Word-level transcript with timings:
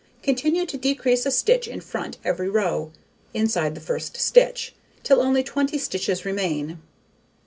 Continue 0.23 0.65
to 0.65 0.77
decrease 0.77 1.27
a 1.27 1.29
stitch 1.31 1.67
in 1.67 1.79
front 1.79 2.17
every 2.23 2.49
row 2.49 2.91
(inside 3.35 3.75
the 3.75 3.79
first 3.81 4.17
stitch) 4.17 4.73
till 5.03 5.21
only 5.21 5.43
20 5.43 5.77
stitches 5.77 6.25
remain. 6.25 6.79